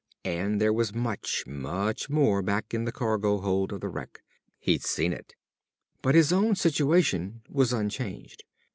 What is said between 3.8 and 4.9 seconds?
the wreck. He'd